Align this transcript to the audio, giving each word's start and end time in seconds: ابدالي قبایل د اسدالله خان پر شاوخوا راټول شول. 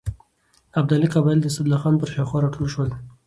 ابدالي 0.79 1.07
قبایل 1.15 1.39
د 1.41 1.45
اسدالله 1.49 1.79
خان 1.83 1.95
پر 1.99 2.09
شاوخوا 2.13 2.39
راټول 2.43 2.67
شول. 2.73 2.89